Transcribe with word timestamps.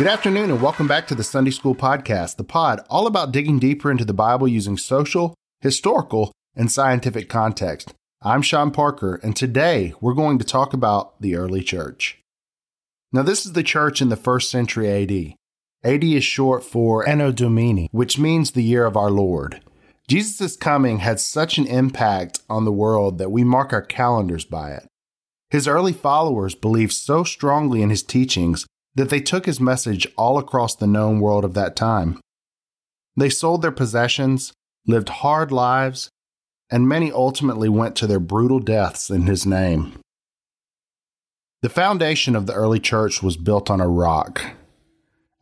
Good 0.00 0.08
afternoon, 0.08 0.50
and 0.50 0.62
welcome 0.62 0.88
back 0.88 1.06
to 1.08 1.14
the 1.14 1.22
Sunday 1.22 1.50
School 1.50 1.74
Podcast, 1.74 2.36
the 2.36 2.42
pod 2.42 2.80
all 2.88 3.06
about 3.06 3.32
digging 3.32 3.58
deeper 3.58 3.90
into 3.90 4.06
the 4.06 4.14
Bible 4.14 4.48
using 4.48 4.78
social, 4.78 5.34
historical, 5.60 6.32
and 6.56 6.72
scientific 6.72 7.28
context. 7.28 7.92
I'm 8.22 8.40
Sean 8.40 8.70
Parker, 8.70 9.16
and 9.16 9.36
today 9.36 9.92
we're 10.00 10.14
going 10.14 10.38
to 10.38 10.44
talk 10.46 10.72
about 10.72 11.20
the 11.20 11.36
early 11.36 11.62
church. 11.62 12.18
Now, 13.12 13.20
this 13.20 13.44
is 13.44 13.52
the 13.52 13.62
church 13.62 14.00
in 14.00 14.08
the 14.08 14.16
first 14.16 14.50
century 14.50 14.88
AD. 14.88 15.34
AD 15.84 16.02
is 16.02 16.24
short 16.24 16.64
for 16.64 17.06
Anno 17.06 17.30
Domini, 17.30 17.90
which 17.92 18.18
means 18.18 18.52
the 18.52 18.62
year 18.62 18.86
of 18.86 18.96
our 18.96 19.10
Lord. 19.10 19.60
Jesus' 20.08 20.56
coming 20.56 21.00
had 21.00 21.20
such 21.20 21.58
an 21.58 21.66
impact 21.66 22.40
on 22.48 22.64
the 22.64 22.72
world 22.72 23.18
that 23.18 23.30
we 23.30 23.44
mark 23.44 23.74
our 23.74 23.82
calendars 23.82 24.46
by 24.46 24.70
it. 24.70 24.86
His 25.50 25.68
early 25.68 25.92
followers 25.92 26.54
believed 26.54 26.94
so 26.94 27.22
strongly 27.22 27.82
in 27.82 27.90
his 27.90 28.02
teachings 28.02 28.64
that 28.94 29.08
they 29.08 29.20
took 29.20 29.46
his 29.46 29.60
message 29.60 30.06
all 30.16 30.38
across 30.38 30.74
the 30.74 30.86
known 30.86 31.20
world 31.20 31.44
of 31.44 31.54
that 31.54 31.76
time. 31.76 32.20
They 33.16 33.28
sold 33.28 33.62
their 33.62 33.72
possessions, 33.72 34.52
lived 34.86 35.08
hard 35.08 35.52
lives, 35.52 36.10
and 36.70 36.88
many 36.88 37.10
ultimately 37.10 37.68
went 37.68 37.96
to 37.96 38.06
their 38.06 38.20
brutal 38.20 38.60
deaths 38.60 39.10
in 39.10 39.26
his 39.26 39.44
name. 39.44 39.98
The 41.62 41.68
foundation 41.68 42.34
of 42.34 42.46
the 42.46 42.54
early 42.54 42.80
church 42.80 43.22
was 43.22 43.36
built 43.36 43.70
on 43.70 43.80
a 43.80 43.88
rock. 43.88 44.42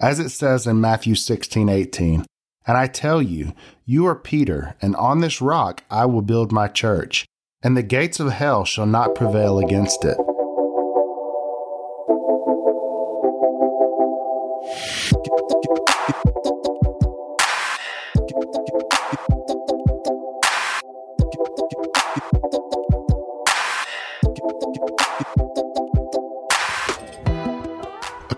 As 0.01 0.19
it 0.19 0.30
says 0.30 0.66
in 0.66 0.80
Matthew 0.80 1.15
16 1.15 1.69
18, 1.69 2.24
and 2.66 2.77
I 2.77 2.87
tell 2.87 3.23
you, 3.23 3.52
you 3.85 4.07
are 4.07 4.15
Peter, 4.15 4.77
and 4.83 4.95
on 4.96 5.21
this 5.21 5.41
rock 5.41 5.85
I 5.91 6.07
will 6.07 6.23
build 6.23 6.52
my 6.52 6.69
church, 6.69 7.24
and 7.63 7.76
the 7.76 7.82
gates 7.82 8.21
of 8.21 8.32
hell 8.32 8.65
shall 8.65 8.87
not 8.87 9.15
prevail 9.15 9.59
against 9.59 10.04
it. 10.04 10.19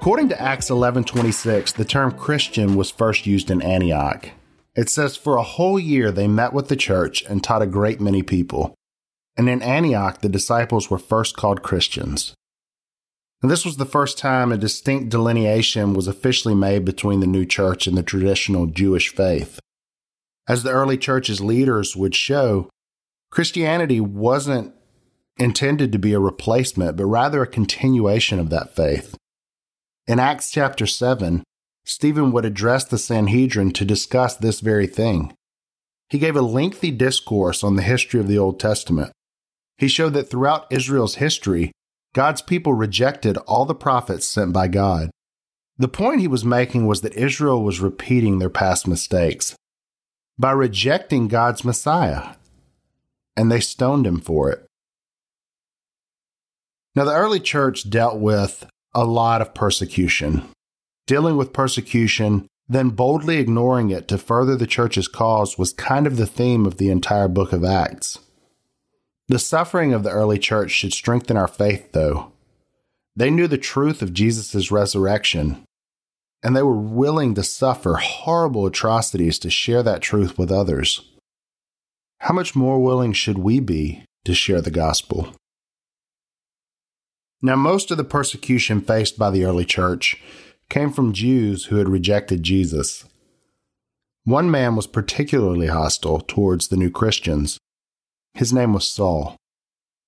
According 0.00 0.30
to 0.30 0.40
Acts 0.40 0.70
11:26, 0.70 1.72
the 1.72 1.84
term 1.84 2.12
Christian 2.12 2.74
was 2.74 2.90
first 2.90 3.26
used 3.26 3.50
in 3.50 3.60
Antioch. 3.60 4.30
It 4.74 4.88
says 4.88 5.14
for 5.14 5.36
a 5.36 5.42
whole 5.42 5.78
year 5.78 6.10
they 6.10 6.26
met 6.26 6.54
with 6.54 6.68
the 6.68 6.74
church 6.74 7.22
and 7.28 7.44
taught 7.44 7.60
a 7.60 7.66
great 7.66 8.00
many 8.00 8.22
people. 8.22 8.74
And 9.36 9.46
in 9.46 9.60
Antioch 9.60 10.22
the 10.22 10.30
disciples 10.30 10.88
were 10.88 10.96
first 10.96 11.36
called 11.36 11.62
Christians. 11.62 12.32
And 13.42 13.50
this 13.50 13.62
was 13.62 13.76
the 13.76 13.84
first 13.84 14.16
time 14.16 14.52
a 14.52 14.56
distinct 14.56 15.10
delineation 15.10 15.92
was 15.92 16.08
officially 16.08 16.54
made 16.54 16.86
between 16.86 17.20
the 17.20 17.26
new 17.26 17.44
church 17.44 17.86
and 17.86 17.94
the 17.94 18.02
traditional 18.02 18.64
Jewish 18.64 19.10
faith. 19.10 19.60
As 20.48 20.62
the 20.62 20.70
early 20.70 20.96
church's 20.96 21.42
leaders 21.42 21.94
would 21.94 22.14
show, 22.14 22.70
Christianity 23.30 24.00
wasn't 24.00 24.72
intended 25.36 25.92
to 25.92 25.98
be 25.98 26.14
a 26.14 26.18
replacement, 26.18 26.96
but 26.96 27.04
rather 27.04 27.42
a 27.42 27.46
continuation 27.46 28.38
of 28.38 28.48
that 28.48 28.74
faith. 28.74 29.14
In 30.06 30.18
Acts 30.18 30.50
chapter 30.50 30.86
7, 30.86 31.42
Stephen 31.84 32.32
would 32.32 32.44
address 32.44 32.84
the 32.84 32.98
Sanhedrin 32.98 33.72
to 33.72 33.84
discuss 33.84 34.36
this 34.36 34.60
very 34.60 34.86
thing. 34.86 35.34
He 36.08 36.18
gave 36.18 36.36
a 36.36 36.42
lengthy 36.42 36.90
discourse 36.90 37.62
on 37.62 37.76
the 37.76 37.82
history 37.82 38.20
of 38.20 38.28
the 38.28 38.38
Old 38.38 38.58
Testament. 38.58 39.12
He 39.78 39.88
showed 39.88 40.12
that 40.14 40.28
throughout 40.28 40.66
Israel's 40.70 41.16
history, 41.16 41.72
God's 42.14 42.42
people 42.42 42.74
rejected 42.74 43.36
all 43.38 43.64
the 43.64 43.74
prophets 43.74 44.26
sent 44.26 44.52
by 44.52 44.68
God. 44.68 45.10
The 45.78 45.88
point 45.88 46.20
he 46.20 46.28
was 46.28 46.44
making 46.44 46.86
was 46.86 47.00
that 47.00 47.14
Israel 47.14 47.62
was 47.62 47.80
repeating 47.80 48.38
their 48.38 48.50
past 48.50 48.86
mistakes 48.86 49.54
by 50.38 50.52
rejecting 50.52 51.28
God's 51.28 51.64
Messiah, 51.64 52.34
and 53.36 53.50
they 53.50 53.60
stoned 53.60 54.06
him 54.06 54.20
for 54.20 54.50
it. 54.50 54.66
Now, 56.94 57.04
the 57.04 57.14
early 57.14 57.40
church 57.40 57.88
dealt 57.88 58.18
with 58.18 58.66
a 58.94 59.04
lot 59.04 59.40
of 59.40 59.54
persecution. 59.54 60.48
Dealing 61.06 61.36
with 61.36 61.52
persecution, 61.52 62.46
then 62.68 62.90
boldly 62.90 63.38
ignoring 63.38 63.90
it 63.90 64.06
to 64.08 64.18
further 64.18 64.56
the 64.56 64.66
church's 64.66 65.08
cause 65.08 65.58
was 65.58 65.72
kind 65.72 66.06
of 66.06 66.16
the 66.16 66.26
theme 66.26 66.66
of 66.66 66.76
the 66.76 66.90
entire 66.90 67.28
book 67.28 67.52
of 67.52 67.64
Acts. 67.64 68.18
The 69.28 69.38
suffering 69.38 69.92
of 69.92 70.02
the 70.02 70.10
early 70.10 70.38
church 70.38 70.70
should 70.70 70.92
strengthen 70.92 71.36
our 71.36 71.48
faith, 71.48 71.92
though. 71.92 72.32
They 73.16 73.30
knew 73.30 73.46
the 73.46 73.58
truth 73.58 74.02
of 74.02 74.12
Jesus' 74.12 74.70
resurrection, 74.70 75.64
and 76.42 76.56
they 76.56 76.62
were 76.62 76.76
willing 76.76 77.34
to 77.34 77.42
suffer 77.42 77.94
horrible 77.94 78.66
atrocities 78.66 79.38
to 79.40 79.50
share 79.50 79.82
that 79.82 80.00
truth 80.00 80.38
with 80.38 80.50
others. 80.50 81.02
How 82.20 82.34
much 82.34 82.54
more 82.54 82.82
willing 82.82 83.12
should 83.12 83.38
we 83.38 83.60
be 83.60 84.04
to 84.24 84.34
share 84.34 84.60
the 84.60 84.70
gospel? 84.70 85.34
Now, 87.42 87.56
most 87.56 87.90
of 87.90 87.96
the 87.96 88.04
persecution 88.04 88.82
faced 88.82 89.18
by 89.18 89.30
the 89.30 89.44
early 89.44 89.64
church 89.64 90.20
came 90.68 90.92
from 90.92 91.14
Jews 91.14 91.66
who 91.66 91.76
had 91.76 91.88
rejected 91.88 92.42
Jesus. 92.42 93.04
One 94.24 94.50
man 94.50 94.76
was 94.76 94.86
particularly 94.86 95.68
hostile 95.68 96.20
towards 96.20 96.68
the 96.68 96.76
new 96.76 96.90
Christians. 96.90 97.58
His 98.34 98.52
name 98.52 98.74
was 98.74 98.86
Saul. 98.86 99.36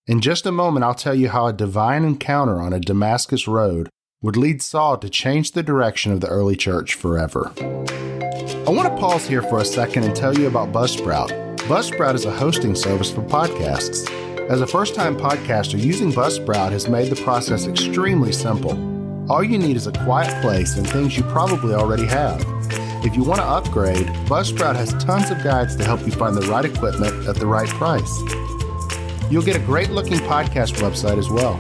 In 0.07 0.21
just 0.21 0.45
a 0.45 0.53
moment, 0.53 0.85
I'll 0.85 0.95
tell 0.95 1.15
you 1.15 1.31
how 1.31 1.47
a 1.47 1.53
divine 1.53 2.05
encounter 2.05 2.61
on 2.61 2.73
a 2.73 2.81
Damascus 2.81 3.49
road 3.49 3.89
would 4.21 4.37
lead 4.37 4.61
Saul 4.61 4.99
to 4.99 5.09
change 5.09 5.53
the 5.53 5.63
direction 5.63 6.13
of 6.13 6.21
the 6.21 6.29
early 6.29 6.55
church 6.55 6.95
forever. 6.95 7.53
I 7.59 8.71
want 8.71 8.89
to 8.89 9.01
pause 9.01 9.27
here 9.27 9.43
for 9.43 9.59
a 9.59 9.65
second 9.65 10.05
and 10.05 10.15
tell 10.15 10.37
you 10.37 10.47
about 10.47 10.73
Buzzsprout. 10.73 11.57
Buzzsprout 11.61 12.15
is 12.15 12.27
a 12.27 12.31
hosting 12.31 12.75
service 12.75 13.11
for 13.11 13.23
podcasts. 13.23 14.09
As 14.53 14.61
a 14.61 14.67
first 14.67 14.95
time 14.95 15.17
podcaster, 15.17 15.83
using 15.83 16.13
Buzzsprout 16.13 16.73
has 16.73 16.87
made 16.87 17.09
the 17.09 17.17
process 17.25 17.67
extremely 17.67 18.33
simple. 18.33 18.73
All 19.33 19.43
you 19.43 19.57
need 19.57 19.77
is 19.77 19.87
a 19.87 19.93
quiet 19.93 20.43
place 20.43 20.77
and 20.77 20.87
things 20.87 21.17
you 21.17 21.23
probably 21.23 21.73
already 21.73 22.05
have. 22.05 22.45
If 23.03 23.17
you 23.17 23.25
want 23.25 23.41
to 23.41 23.47
upgrade, 23.47 24.09
Buzzsprout 24.29 24.77
has 24.77 24.93
tons 25.03 25.31
of 25.31 25.43
guides 25.43 25.75
to 25.77 25.85
help 25.85 26.05
you 26.05 26.13
find 26.13 26.37
the 26.37 26.47
right 26.49 26.67
equipment 26.67 27.27
at 27.27 27.37
the 27.37 27.47
right 27.47 27.69
price. 27.71 28.15
You'll 29.31 29.43
get 29.43 29.57
a 29.57 29.59
great 29.59 29.89
looking 29.89 30.19
podcast 30.19 30.83
website 30.83 31.17
as 31.17 31.31
well. 31.31 31.57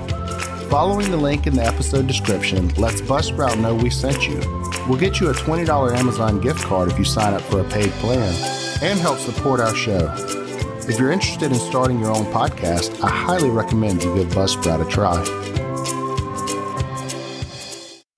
Following 0.68 1.10
the 1.10 1.16
link 1.16 1.46
in 1.46 1.54
the 1.54 1.64
episode 1.64 2.06
description 2.06 2.68
lets 2.74 3.00
Buzzsprout 3.00 3.58
know 3.58 3.74
we 3.74 3.88
sent 3.88 4.28
you. 4.28 4.38
We'll 4.86 5.00
get 5.00 5.18
you 5.18 5.30
a 5.30 5.32
$20 5.32 5.96
Amazon 5.96 6.42
gift 6.42 6.62
card 6.64 6.92
if 6.92 6.98
you 6.98 7.06
sign 7.06 7.32
up 7.32 7.40
for 7.40 7.60
a 7.60 7.64
paid 7.70 7.90
plan 7.92 8.34
and 8.82 9.00
help 9.00 9.18
support 9.18 9.60
our 9.60 9.74
show. 9.74 10.41
If 10.88 10.98
you're 10.98 11.12
interested 11.12 11.52
in 11.52 11.58
starting 11.58 12.00
your 12.00 12.10
own 12.10 12.24
podcast, 12.26 13.00
I 13.04 13.08
highly 13.08 13.50
recommend 13.50 14.02
you 14.02 14.12
give 14.16 14.30
Buzzsprout 14.30 14.84
a 14.84 14.90
try. 14.90 15.22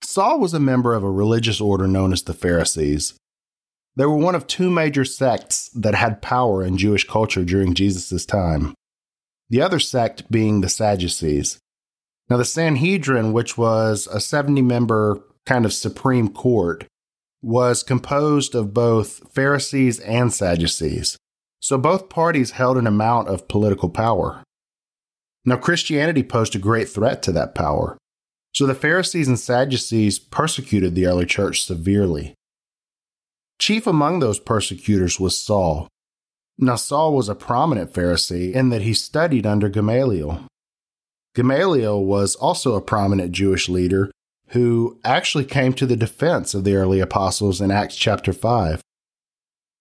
Saul 0.03 0.39
was 0.39 0.55
a 0.55 0.59
member 0.59 0.95
of 0.95 1.03
a 1.03 1.11
religious 1.11 1.61
order 1.61 1.87
known 1.87 2.11
as 2.11 2.23
the 2.23 2.33
Pharisees. 2.33 3.13
They 3.95 4.07
were 4.07 4.17
one 4.17 4.33
of 4.33 4.47
two 4.47 4.71
major 4.71 5.05
sects 5.05 5.69
that 5.75 5.93
had 5.93 6.23
power 6.23 6.63
in 6.63 6.79
Jewish 6.79 7.07
culture 7.07 7.45
during 7.45 7.75
Jesus' 7.75 8.25
time. 8.25 8.73
The 9.47 9.61
other 9.61 9.79
sect 9.79 10.31
being 10.31 10.61
the 10.61 10.69
Sadducees. 10.69 11.59
Now, 12.31 12.37
the 12.37 12.45
Sanhedrin, 12.45 13.31
which 13.31 13.59
was 13.59 14.07
a 14.07 14.19
70 14.19 14.63
member 14.63 15.21
kind 15.45 15.65
of 15.65 15.73
supreme 15.73 16.29
court, 16.29 16.87
was 17.43 17.83
composed 17.83 18.55
of 18.55 18.73
both 18.73 19.31
Pharisees 19.31 19.99
and 19.99 20.33
Sadducees. 20.33 21.15
So 21.65 21.79
both 21.79 22.09
parties 22.09 22.51
held 22.51 22.77
an 22.77 22.85
amount 22.85 23.27
of 23.27 23.47
political 23.47 23.89
power. 23.89 24.43
Now, 25.45 25.57
Christianity 25.57 26.21
posed 26.21 26.55
a 26.55 26.59
great 26.59 26.87
threat 26.87 27.23
to 27.23 27.31
that 27.31 27.55
power. 27.55 27.97
So 28.53 28.67
the 28.67 28.75
Pharisees 28.75 29.27
and 29.27 29.39
Sadducees 29.39 30.19
persecuted 30.19 30.93
the 30.93 31.07
early 31.07 31.25
church 31.25 31.63
severely. 31.63 32.35
Chief 33.57 33.87
among 33.87 34.19
those 34.19 34.37
persecutors 34.37 35.19
was 35.19 35.41
Saul. 35.41 35.87
Now, 36.59 36.75
Saul 36.75 37.15
was 37.15 37.29
a 37.29 37.33
prominent 37.33 37.91
Pharisee 37.91 38.53
in 38.53 38.69
that 38.69 38.83
he 38.83 38.93
studied 38.93 39.47
under 39.47 39.67
Gamaliel. 39.67 40.45
Gamaliel 41.33 42.05
was 42.05 42.35
also 42.35 42.75
a 42.75 42.79
prominent 42.81 43.31
Jewish 43.31 43.67
leader 43.67 44.11
who 44.49 44.99
actually 45.03 45.45
came 45.45 45.73
to 45.73 45.87
the 45.87 45.97
defense 45.97 46.53
of 46.53 46.63
the 46.63 46.75
early 46.75 46.99
apostles 46.99 47.59
in 47.59 47.71
Acts 47.71 47.95
chapter 47.95 48.33
5. 48.33 48.81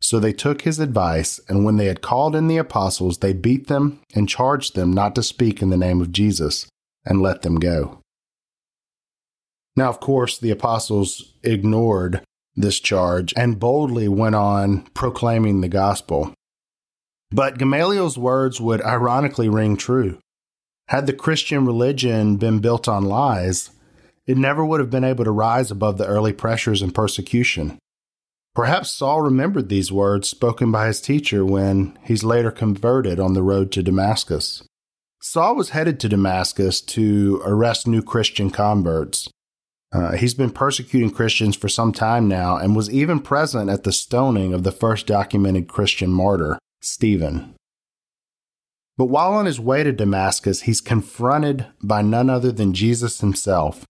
So 0.00 0.20
they 0.20 0.32
took 0.32 0.62
his 0.62 0.78
advice, 0.78 1.40
and 1.48 1.64
when 1.64 1.76
they 1.76 1.86
had 1.86 2.02
called 2.02 2.36
in 2.36 2.46
the 2.46 2.56
apostles, 2.56 3.18
they 3.18 3.32
beat 3.32 3.66
them 3.66 4.00
and 4.14 4.28
charged 4.28 4.74
them 4.74 4.92
not 4.92 5.14
to 5.16 5.22
speak 5.22 5.60
in 5.60 5.70
the 5.70 5.76
name 5.76 6.00
of 6.00 6.12
Jesus, 6.12 6.68
and 7.04 7.20
let 7.20 7.42
them 7.42 7.56
go. 7.56 8.00
Now, 9.76 9.88
of 9.88 10.00
course, 10.00 10.38
the 10.38 10.50
apostles 10.50 11.34
ignored 11.42 12.22
this 12.56 12.80
charge 12.80 13.32
and 13.36 13.60
boldly 13.60 14.08
went 14.08 14.34
on 14.34 14.82
proclaiming 14.94 15.60
the 15.60 15.68
gospel. 15.68 16.32
But 17.30 17.58
Gamaliel's 17.58 18.18
words 18.18 18.60
would 18.60 18.82
ironically 18.82 19.48
ring 19.48 19.76
true. 19.76 20.18
Had 20.88 21.06
the 21.06 21.12
Christian 21.12 21.66
religion 21.66 22.36
been 22.36 22.60
built 22.60 22.88
on 22.88 23.04
lies, 23.04 23.70
it 24.26 24.36
never 24.36 24.64
would 24.64 24.80
have 24.80 24.90
been 24.90 25.04
able 25.04 25.24
to 25.24 25.30
rise 25.30 25.70
above 25.70 25.98
the 25.98 26.06
early 26.06 26.32
pressures 26.32 26.82
and 26.82 26.94
persecution. 26.94 27.78
Perhaps 28.58 28.90
Saul 28.90 29.22
remembered 29.22 29.68
these 29.68 29.92
words 29.92 30.28
spoken 30.28 30.72
by 30.72 30.88
his 30.88 31.00
teacher 31.00 31.46
when 31.46 31.96
he's 32.02 32.24
later 32.24 32.50
converted 32.50 33.20
on 33.20 33.34
the 33.34 33.42
road 33.44 33.70
to 33.70 33.84
Damascus. 33.84 34.64
Saul 35.22 35.54
was 35.54 35.68
headed 35.68 36.00
to 36.00 36.08
Damascus 36.08 36.80
to 36.80 37.40
arrest 37.44 37.86
new 37.86 38.02
Christian 38.02 38.50
converts. 38.50 39.28
Uh, 39.92 40.16
he's 40.16 40.34
been 40.34 40.50
persecuting 40.50 41.12
Christians 41.12 41.54
for 41.54 41.68
some 41.68 41.92
time 41.92 42.26
now 42.26 42.56
and 42.56 42.74
was 42.74 42.90
even 42.90 43.20
present 43.20 43.70
at 43.70 43.84
the 43.84 43.92
stoning 43.92 44.52
of 44.52 44.64
the 44.64 44.72
first 44.72 45.06
documented 45.06 45.68
Christian 45.68 46.10
martyr, 46.10 46.58
Stephen. 46.80 47.54
But 48.96 49.04
while 49.04 49.34
on 49.34 49.46
his 49.46 49.60
way 49.60 49.84
to 49.84 49.92
Damascus, 49.92 50.62
he's 50.62 50.80
confronted 50.80 51.66
by 51.80 52.02
none 52.02 52.28
other 52.28 52.50
than 52.50 52.74
Jesus 52.74 53.20
himself. 53.20 53.84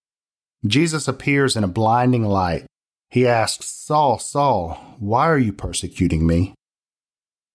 Jesus 0.67 1.09
appears 1.09 1.57
in 1.57 1.65
a 1.65 1.69
blinding 1.69 2.25
light 2.25 2.67
he 3.11 3.27
asks, 3.27 3.67
Saul, 3.67 4.19
Saul, 4.19 4.97
why 4.99 5.29
are 5.29 5.39
you 5.39 5.53
persecuting 5.53 6.27
me? 6.27 6.55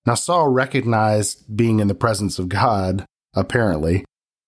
Now, 0.05 0.15
Saul 0.15 0.49
recognized 0.49 1.55
being 1.55 1.79
in 1.79 1.87
the 1.87 1.95
presence 1.95 2.39
of 2.39 2.49
God, 2.49 3.05
apparently, 3.35 4.03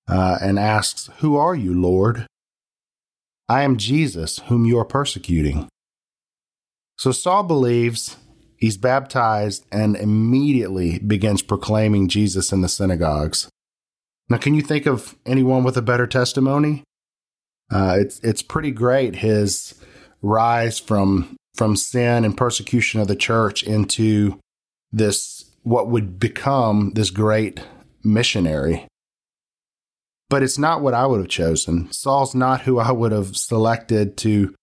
uh, 0.08 0.38
and 0.42 0.60
asks, 0.60 1.10
Who 1.20 1.38
are 1.38 1.56
you, 1.56 1.74
Lord? 1.74 2.28
I 3.48 3.64
am 3.64 3.78
Jesus, 3.78 4.40
whom 4.48 4.66
you 4.66 4.78
are 4.80 4.86
persecuting. 4.86 5.70
So 6.98 7.12
Saul 7.12 7.44
believes, 7.44 8.18
he's 8.58 8.78
baptized, 8.78 9.66
and 9.72 9.96
immediately 9.96 11.00
begins 11.00 11.42
proclaiming 11.42 12.08
Jesus 12.08 12.52
in 12.52 12.62
the 12.62 12.70
synagogues. 12.70 13.50
Now, 14.30 14.38
can 14.38 14.56
you 14.56 14.62
think 14.62 14.88
of 14.88 15.16
anyone 15.26 15.64
with 15.64 15.78
a 15.78 15.84
better 15.84 16.08
testimony? 16.08 16.84
Uh, 17.72 17.98
it's 18.00 18.20
it's 18.20 18.42
pretty 18.42 18.72
great. 18.72 19.18
His 19.18 19.76
rise 20.22 20.80
from 20.80 21.36
from 21.56 21.76
sin 21.76 22.26
and 22.26 22.38
persecution 22.38 23.00
of 23.00 23.08
the 23.08 23.16
church 23.16 23.64
into 23.64 24.40
this 24.92 25.46
what 25.64 25.90
would 25.90 26.20
become 26.20 26.92
this 26.94 27.10
great 27.10 27.62
missionary. 28.04 28.86
But 30.30 30.44
it's 30.44 30.58
not 30.58 30.82
what 30.82 30.94
I 30.94 31.06
would 31.06 31.20
have 31.20 31.30
chosen. 31.30 31.92
Saul's 31.92 32.36
not 32.36 32.62
who 32.62 32.78
I 32.78 32.92
would 32.92 33.12
have 33.12 33.36
selected 33.38 34.18
to 34.18 34.54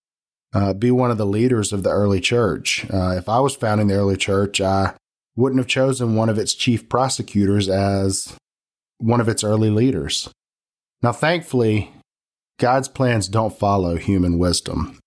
uh, 0.54 0.74
be 0.74 0.90
one 0.90 1.10
of 1.10 1.18
the 1.18 1.26
leaders 1.26 1.72
of 1.72 1.82
the 1.82 1.90
early 1.90 2.20
church. 2.20 2.84
Uh, 2.92 3.14
if 3.16 3.28
I 3.28 3.40
was 3.40 3.56
founding 3.56 3.86
the 3.86 3.94
early 3.94 4.16
church, 4.16 4.60
I 4.60 4.94
wouldn't 5.34 5.58
have 5.60 5.68
chosen 5.68 6.14
one 6.14 6.28
of 6.28 6.38
its 6.38 6.54
chief 6.54 6.88
prosecutors 6.88 7.68
as 7.68 8.36
one 8.98 9.20
of 9.20 9.28
its 9.28 9.42
early 9.42 9.70
leaders. 9.70 10.28
Now, 11.00 11.12
thankfully, 11.12 11.92
God's 12.60 12.88
plans 12.88 13.28
don't 13.28 13.58
follow 13.58 13.96
human 13.96 14.38
wisdom 14.38 14.98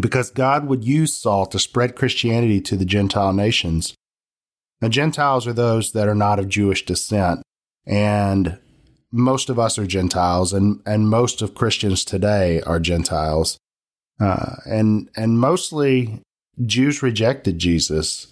because 0.00 0.30
God 0.30 0.66
would 0.66 0.84
use 0.84 1.16
Saul 1.16 1.46
to 1.46 1.58
spread 1.58 1.96
Christianity 1.96 2.60
to 2.62 2.76
the 2.76 2.84
Gentile 2.84 3.32
nations. 3.32 3.94
Now, 4.80 4.88
Gentiles 4.88 5.46
are 5.46 5.52
those 5.52 5.92
that 5.92 6.08
are 6.08 6.14
not 6.14 6.38
of 6.38 6.48
Jewish 6.48 6.84
descent, 6.84 7.42
and 7.86 8.58
most 9.12 9.48
of 9.48 9.58
us 9.58 9.78
are 9.78 9.86
Gentiles, 9.86 10.52
and, 10.52 10.80
and 10.84 11.08
most 11.08 11.40
of 11.40 11.54
Christians 11.54 12.04
today 12.04 12.60
are 12.62 12.80
Gentiles. 12.80 13.56
Uh, 14.20 14.56
and, 14.66 15.08
and 15.16 15.38
mostly 15.38 16.20
Jews 16.66 17.02
rejected 17.02 17.58
Jesus, 17.58 18.26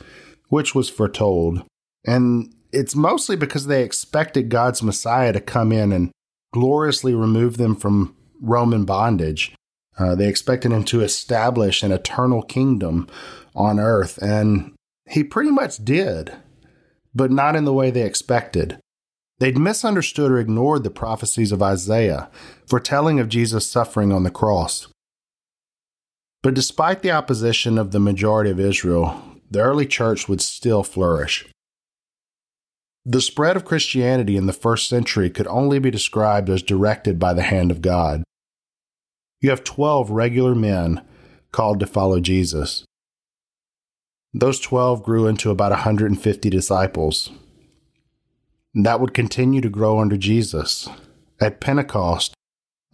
which 0.48 0.74
was 0.74 0.88
foretold. 0.88 1.64
And 2.04 2.54
it's 2.72 2.96
mostly 2.96 3.36
because 3.36 3.66
they 3.66 3.82
expected 3.82 4.48
God's 4.48 4.82
Messiah 4.82 5.32
to 5.32 5.40
come 5.40 5.72
in 5.72 5.92
and 5.92 6.10
gloriously 6.52 7.14
remove 7.14 7.56
them 7.56 7.76
from 7.76 8.16
Roman 8.40 8.84
bondage. 8.84 9.54
Uh, 9.98 10.14
they 10.14 10.28
expected 10.28 10.72
him 10.72 10.84
to 10.84 11.02
establish 11.02 11.82
an 11.82 11.92
eternal 11.92 12.42
kingdom 12.42 13.08
on 13.54 13.78
earth, 13.78 14.18
and 14.22 14.74
he 15.08 15.22
pretty 15.22 15.50
much 15.50 15.84
did, 15.84 16.32
but 17.14 17.30
not 17.30 17.56
in 17.56 17.64
the 17.64 17.74
way 17.74 17.90
they 17.90 18.02
expected. 18.02 18.78
They'd 19.38 19.58
misunderstood 19.58 20.30
or 20.30 20.38
ignored 20.38 20.84
the 20.84 20.90
prophecies 20.90 21.52
of 21.52 21.62
Isaiah, 21.62 22.30
foretelling 22.66 23.20
of 23.20 23.28
Jesus' 23.28 23.66
suffering 23.66 24.12
on 24.12 24.22
the 24.22 24.30
cross. 24.30 24.86
But 26.42 26.54
despite 26.54 27.02
the 27.02 27.10
opposition 27.10 27.78
of 27.78 27.90
the 27.90 28.00
majority 28.00 28.50
of 28.50 28.60
Israel, 28.60 29.22
the 29.50 29.60
early 29.60 29.86
church 29.86 30.28
would 30.28 30.40
still 30.40 30.82
flourish. 30.82 31.46
The 33.04 33.20
spread 33.20 33.56
of 33.56 33.64
Christianity 33.64 34.36
in 34.36 34.46
the 34.46 34.52
first 34.52 34.88
century 34.88 35.28
could 35.28 35.48
only 35.48 35.78
be 35.78 35.90
described 35.90 36.48
as 36.48 36.62
directed 36.62 37.18
by 37.18 37.34
the 37.34 37.42
hand 37.42 37.70
of 37.70 37.82
God. 37.82 38.22
You 39.42 39.50
have 39.50 39.64
12 39.64 40.10
regular 40.10 40.54
men 40.54 41.02
called 41.50 41.80
to 41.80 41.86
follow 41.86 42.20
Jesus. 42.20 42.84
Those 44.32 44.60
12 44.60 45.02
grew 45.02 45.26
into 45.26 45.50
about 45.50 45.72
150 45.72 46.48
disciples. 46.48 47.30
that 48.74 49.00
would 49.00 49.12
continue 49.12 49.60
to 49.60 49.68
grow 49.68 49.98
under 49.98 50.16
Jesus. 50.16 50.88
At 51.40 51.60
Pentecost, 51.60 52.34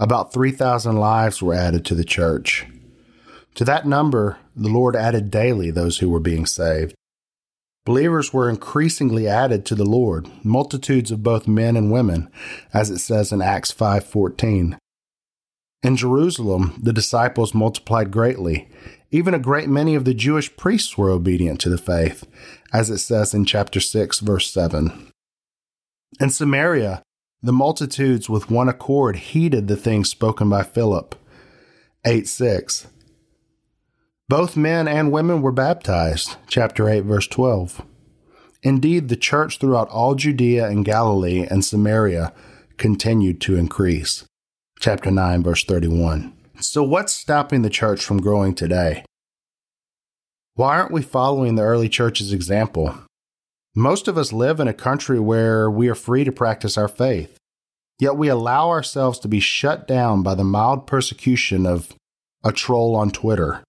about 0.01 0.33
3,000 0.33 0.97
lives 0.97 1.41
were 1.41 1.55
added 1.55 1.85
to 1.85 1.95
the 1.95 2.05
church. 2.05 2.67
To 3.55 3.65
that 3.65 3.87
number, 3.87 4.39
the 4.57 4.71
Lord 4.71 4.97
added 4.97 5.31
daily 5.31 5.71
those 5.71 5.99
who 5.99 6.09
were 6.09 6.19
being 6.19 6.47
saved. 6.47 6.95
Believers 7.85 8.33
were 8.33 8.51
increasingly 8.51 9.29
added 9.29 9.65
to 9.67 9.75
the 9.75 9.85
Lord, 9.85 10.29
multitudes 10.43 11.11
of 11.11 11.23
both 11.23 11.47
men 11.47 11.77
and 11.77 11.93
women, 11.93 12.29
as 12.73 12.91
it 12.91 12.99
says 12.99 13.33
in 13.33 13.43
Acts 13.43 13.71
5:14. 13.71 14.79
In 15.83 15.97
Jerusalem, 15.97 16.75
the 16.83 16.93
disciples 16.93 17.55
multiplied 17.55 18.11
greatly. 18.11 18.69
Even 19.11 19.33
a 19.33 19.39
great 19.39 19.69
many 19.69 19.95
of 19.95 20.05
the 20.05 20.15
Jewish 20.15 20.55
priests 20.57 20.99
were 20.99 21.11
obedient 21.11 21.61
to 21.61 21.69
the 21.69 21.79
faith, 21.79 22.27
as 22.73 22.91
it 22.91 22.99
says 22.99 23.33
in 23.33 23.45
chapter 23.45 23.79
6, 23.79 24.19
verse 24.21 24.51
7. 24.51 25.13
In 26.21 26.31
Samaria, 26.31 27.03
the 27.43 27.53
multitudes 27.53 28.29
with 28.29 28.51
one 28.51 28.69
accord 28.69 29.17
heeded 29.17 29.69
the 29.69 29.77
things 29.77 30.09
spoken 30.09 30.49
by 30.49 30.65
Philip. 30.65 31.15
8 32.05 32.27
6. 32.27 32.89
Both 34.29 34.57
men 34.57 34.89
and 34.89 35.13
women 35.13 35.43
were 35.43 35.53
baptized. 35.53 36.37
Chapter 36.49 36.89
8, 36.89 37.05
verse 37.05 37.29
12. 37.29 37.83
Indeed, 38.65 39.09
the 39.09 39.17
church 39.17 39.59
throughout 39.59 39.89
all 39.89 40.17
Judea 40.17 40.67
and 40.67 40.85
Galilee 40.85 41.47
and 41.49 41.65
Samaria 41.65 42.33
continued 42.77 43.41
to 43.43 43.57
increase 43.57 44.25
chapter 44.79 45.11
9, 45.11 45.43
verse 45.43 45.65
31. 45.65 46.33
So, 46.61 46.83
what's 46.83 47.13
stopping 47.13 47.63
the 47.63 47.71
church 47.71 48.05
from 48.05 48.21
growing 48.21 48.55
today? 48.55 49.05
Why 50.55 50.79
aren't 50.79 50.93
we 50.93 51.03
following 51.03 51.55
the 51.55 51.63
early 51.63 51.89
church's 51.89 52.33
example? 52.33 52.95
Most 53.75 54.09
of 54.09 54.19
us 54.19 54.33
live 54.33 54.59
in 54.61 54.67
a 54.69 54.75
country 54.75 55.21
where 55.21 55.71
we 55.71 55.89
are 55.89 55.95
free 55.95 56.25
to 56.25 56.33
practice 56.33 56.77
our 56.77 56.89
faith, 56.89 57.39
yet 58.01 58.17
we 58.17 58.29
allow 58.29 58.69
ourselves 58.69 59.19
to 59.21 59.29
be 59.29 59.41
shut 59.41 59.87
down 59.87 60.23
by 60.23 60.35
the 60.35 60.45
mild 60.45 60.87
persecution 60.87 61.67
of 61.67 61.95
a 62.45 62.53
troll 62.53 62.97
on 62.97 63.11
Twitter. 63.11 63.63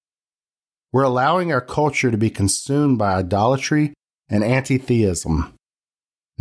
We're 0.91 1.03
allowing 1.03 1.51
our 1.51 1.61
culture 1.61 2.09
to 2.09 2.17
be 2.17 2.31
consumed 2.31 2.97
by 2.97 3.13
idolatry 3.13 3.93
and 4.27 4.43
anti 4.43 4.77
theism. 4.77 5.53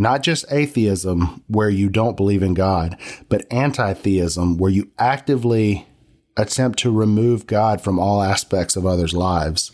Not 0.01 0.23
just 0.23 0.51
atheism, 0.53 1.43
where 1.49 1.69
you 1.69 1.89
don't 1.89 2.17
believe 2.17 2.43
in 2.43 2.55
God, 2.55 2.97
but 3.29 3.53
anti 3.53 3.93
theism, 3.95 4.57
where 4.57 4.71
you 4.71 4.93
actively 4.97 5.89
attempt 6.37 6.79
to 6.79 6.93
remove 6.93 7.49
God 7.49 7.81
from 7.81 7.99
all 7.99 8.23
aspects 8.23 8.77
of 8.77 8.87
others' 8.87 9.13
lives. 9.13 9.73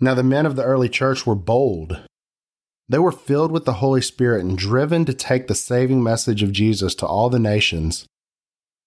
Now, 0.00 0.14
the 0.14 0.24
men 0.24 0.46
of 0.46 0.56
the 0.56 0.64
early 0.64 0.88
church 0.88 1.26
were 1.26 1.36
bold. 1.36 2.02
They 2.88 2.98
were 2.98 3.12
filled 3.12 3.52
with 3.52 3.66
the 3.66 3.74
Holy 3.74 4.02
Spirit 4.02 4.44
and 4.44 4.58
driven 4.58 5.04
to 5.04 5.14
take 5.14 5.46
the 5.46 5.54
saving 5.54 6.02
message 6.02 6.42
of 6.42 6.52
Jesus 6.52 6.94
to 6.96 7.06
all 7.06 7.30
the 7.30 7.38
nations. 7.38 8.04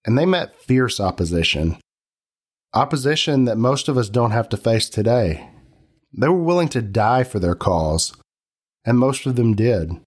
And 0.04 0.18
they 0.18 0.26
met 0.26 0.60
fierce 0.60 1.00
opposition. 1.00 1.78
Opposition 2.74 3.44
that 3.44 3.56
most 3.56 3.88
of 3.88 3.96
us 3.96 4.08
don't 4.08 4.32
have 4.32 4.48
to 4.50 4.56
face 4.56 4.90
today. 4.90 5.48
They 6.12 6.28
were 6.28 6.42
willing 6.42 6.68
to 6.70 6.82
die 6.82 7.24
for 7.24 7.38
their 7.38 7.54
cause, 7.54 8.14
and 8.84 8.98
most 8.98 9.26
of 9.26 9.36
them 9.36 9.54
did. 9.54 10.00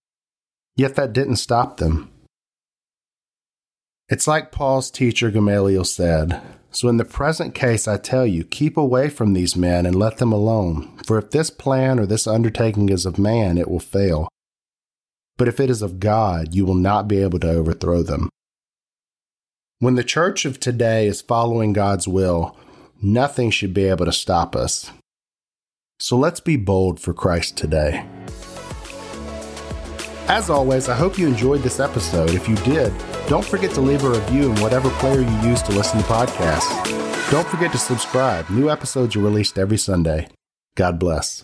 Yet 0.75 0.95
that 0.95 1.13
didn't 1.13 1.37
stop 1.37 1.77
them. 1.77 2.11
It's 4.07 4.27
like 4.27 4.51
Paul's 4.51 4.91
teacher 4.91 5.31
Gamaliel 5.31 5.85
said 5.85 6.41
So, 6.71 6.89
in 6.89 6.97
the 6.97 7.05
present 7.05 7.55
case, 7.55 7.87
I 7.87 7.97
tell 7.97 8.25
you, 8.25 8.43
keep 8.43 8.77
away 8.77 9.09
from 9.09 9.33
these 9.33 9.55
men 9.55 9.85
and 9.85 9.95
let 9.95 10.17
them 10.17 10.31
alone. 10.31 10.95
For 11.05 11.17
if 11.17 11.31
this 11.31 11.49
plan 11.49 11.99
or 11.99 12.05
this 12.05 12.27
undertaking 12.27 12.89
is 12.89 13.05
of 13.05 13.17
man, 13.17 13.57
it 13.57 13.69
will 13.69 13.79
fail. 13.79 14.27
But 15.37 15.47
if 15.47 15.59
it 15.59 15.69
is 15.69 15.81
of 15.81 15.99
God, 15.99 16.53
you 16.53 16.65
will 16.65 16.75
not 16.75 17.07
be 17.07 17.21
able 17.21 17.39
to 17.39 17.49
overthrow 17.49 18.03
them. 18.03 18.29
When 19.79 19.95
the 19.95 20.03
church 20.03 20.45
of 20.45 20.59
today 20.59 21.07
is 21.07 21.21
following 21.21 21.73
God's 21.73 22.07
will, 22.07 22.57
nothing 23.01 23.51
should 23.51 23.73
be 23.73 23.85
able 23.85 24.05
to 24.05 24.13
stop 24.13 24.55
us. 24.55 24.91
So 25.99 26.17
let's 26.17 26.39
be 26.39 26.57
bold 26.57 26.99
for 26.99 27.13
Christ 27.13 27.57
today. 27.57 28.05
As 30.27 30.49
always, 30.49 30.89
I 30.89 30.95
hope 30.95 31.19
you 31.19 31.27
enjoyed 31.27 31.61
this 31.61 31.79
episode. 31.79 32.31
If 32.31 32.49
you 32.49 32.55
did, 32.57 32.91
don't 33.27 33.45
forget 33.45 33.71
to 33.75 33.81
leave 33.81 34.03
a 34.03 34.09
review 34.09 34.51
in 34.51 34.59
whatever 34.59 34.89
player 34.91 35.21
you 35.21 35.37
use 35.49 35.61
to 35.63 35.71
listen 35.71 35.99
to 35.99 36.05
podcasts. 36.05 37.31
Don't 37.31 37.47
forget 37.47 37.71
to 37.73 37.77
subscribe. 37.77 38.49
New 38.49 38.69
episodes 38.69 39.15
are 39.15 39.19
released 39.19 39.59
every 39.59 39.77
Sunday. 39.77 40.27
God 40.75 40.97
bless. 40.97 41.43